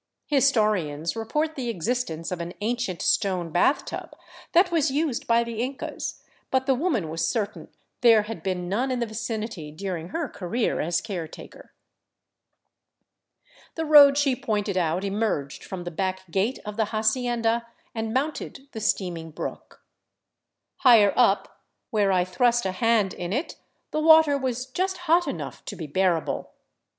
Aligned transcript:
His 0.25 0.51
torians 0.51 1.15
report 1.15 1.53
the 1.55 1.69
existence 1.69 2.31
of 2.31 2.41
an 2.41 2.55
ancient 2.61 3.03
stone 3.03 3.51
bathtub 3.51 4.15
that 4.51 4.71
was 4.71 4.89
used 4.89 5.27
by 5.27 5.43
the 5.43 5.61
Incas, 5.61 6.23
but 6.49 6.65
the 6.65 6.73
woman 6.73 7.07
was 7.07 7.27
certain 7.27 7.67
there 8.01 8.23
had 8.23 8.41
been 8.41 8.67
none 8.67 8.89
in 8.89 8.97
the 8.97 9.05
vicinity 9.05 9.69
during 9.69 10.07
her 10.07 10.27
career 10.27 10.79
as 10.81 11.01
caretaker. 11.01 11.71
The 13.75 13.85
road 13.85 14.17
she 14.17 14.35
pointed 14.35 14.75
out 14.75 15.03
emerged 15.03 15.63
from 15.63 15.83
the 15.83 15.91
back 15.91 16.31
gate 16.31 16.57
of 16.65 16.77
the 16.77 16.85
ha 16.85 17.03
cienda 17.03 17.67
and 17.93 18.11
mounted 18.11 18.69
the 18.71 18.81
steaming 18.81 19.29
brook. 19.29 19.83
Higher 20.77 21.13
up, 21.15 21.61
where 21.91 22.11
I 22.11 22.25
thrust 22.25 22.65
a 22.65 22.71
hand 22.71 23.13
in 23.13 23.31
it, 23.31 23.55
the 23.91 24.01
water 24.01 24.35
was 24.35 24.65
just 24.65 24.97
hot 25.05 25.27
enough 25.27 25.63
to 25.65 25.75
be 25.75 25.85
bearable. 25.85 26.53